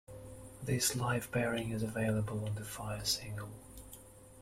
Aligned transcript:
This 0.63 0.95
live 0.95 1.31
pairing 1.31 1.69
is 1.69 1.83
available 1.83 2.43
on 2.45 2.55
the 2.55 2.63
"Fire" 2.65 3.05
single. 3.05 3.49